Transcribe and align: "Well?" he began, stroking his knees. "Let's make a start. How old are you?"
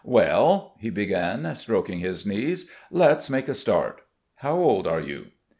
"Well?" 0.03 0.73
he 0.79 0.89
began, 0.89 1.53
stroking 1.53 1.99
his 1.99 2.25
knees. 2.25 2.67
"Let's 2.89 3.29
make 3.29 3.47
a 3.47 3.53
start. 3.53 4.01
How 4.37 4.57
old 4.57 4.87
are 4.87 4.99
you?" 5.01 5.27